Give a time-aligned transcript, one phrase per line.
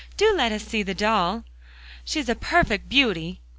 [0.17, 1.43] Do let us see the doll."
[2.03, 3.39] "She's a perfec' beauty!"